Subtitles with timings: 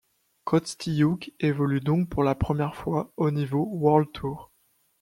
[0.45, 4.49] Kostyuk évolue donc pour la première fois au niveau World Tour.